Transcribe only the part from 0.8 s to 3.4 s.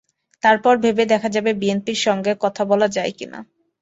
ভেবে দেখা যাবে বিএনপির সঙ্গে কথা বলা যায় কি না?